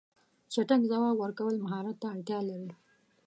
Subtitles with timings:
[0.53, 2.69] چټک ځواب ورکول مهارت ته اړتیا لري.